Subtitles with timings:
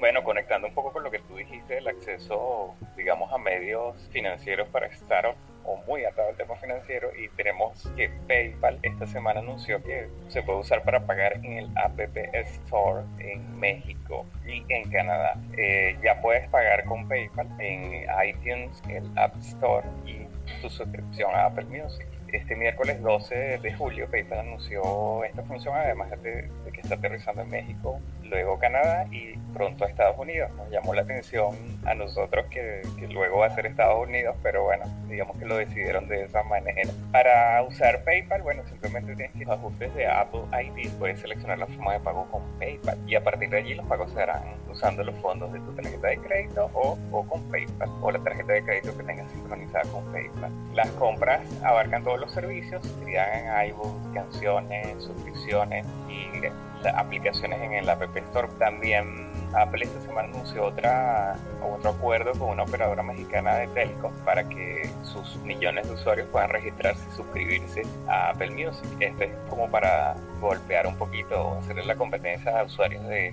[0.00, 4.66] Bueno, conectando un poco con lo que tú dijiste, el acceso, digamos, a medios financieros
[4.68, 9.82] para startups o muy atado al tema financiero y tenemos que PayPal esta semana anunció
[9.82, 15.34] que se puede usar para pagar en el App Store en México y en Canadá.
[15.58, 20.26] Eh, ya puedes pagar con PayPal en iTunes, el App Store y
[20.62, 26.10] tu suscripción a Apple Music este miércoles 12 de julio PayPal anunció esta función, además
[26.22, 30.50] de, que está aterrizando en México, luego Canadá y pronto a Estados Unidos.
[30.56, 34.84] Nos llamó la atención a nosotros que, luego va a ser Estados Unidos, pero bueno,
[35.08, 36.90] digamos que lo decidieron de esa manera.
[37.10, 41.58] Para usar PayPal, bueno, simplemente tienes que ir a ajustes de Apple ID, puedes seleccionar
[41.58, 44.42] la forma de pago con PayPal y a partir de allí los pagos se harán
[44.70, 48.52] usando los fondos de tu tarjeta de crédito o, o con PayPal o la tarjeta
[48.52, 50.52] de crédito que tengas sincronizada con PayPal.
[50.74, 56.46] Las compras abarcan los servicios, serían iBooks, canciones, suscripciones y
[56.94, 58.48] aplicaciones en el App Store.
[58.58, 64.48] También Apple esta semana anunció otra, otro acuerdo con una operadora mexicana de telco para
[64.48, 68.86] que sus millones de usuarios puedan registrarse y suscribirse a Apple Music.
[69.00, 73.32] Esto es como para golpear un poquito, hacerle la competencia a usuarios de,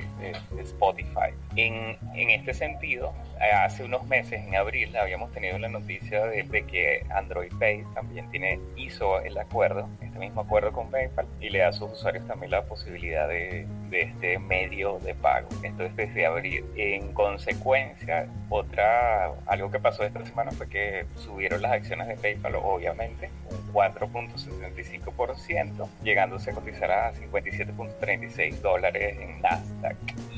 [0.59, 1.34] Spotify.
[1.56, 6.44] En, en, este sentido, eh, hace unos meses, en abril, habíamos tenido la noticia de,
[6.44, 11.50] de, que Android Pay también tiene, hizo el acuerdo, este mismo acuerdo con PayPal, y
[11.50, 15.47] le da a sus usuarios también la posibilidad de, de este medio de pago.
[15.64, 16.66] Esto es desde abril.
[16.75, 22.56] En consecuencia, otra, algo que pasó esta semana fue que subieron las acciones de PayPal,
[22.56, 29.97] obviamente, un 4.75%, llegándose a cotizar a 57.36 dólares en Nasdaq.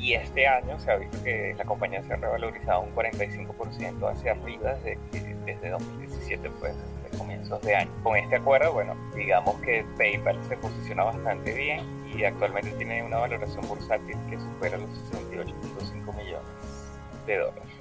[0.10, 4.32] Y este año se ha visto que la compañía se ha revalorizado un 45% hacia
[4.32, 4.98] arriba desde,
[5.46, 7.92] desde 2017, pues desde comienzos de año.
[8.02, 13.20] Con este acuerdo, bueno, digamos que PayPal se posiciona bastante bien y actualmente tiene una
[13.20, 16.50] valoración bursátil que supera los 68.5 millones
[17.28, 17.79] de dólares.